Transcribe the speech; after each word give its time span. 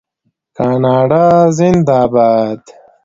کاناډا 0.55 1.25
زنده 1.57 1.99
باد. 2.13 2.61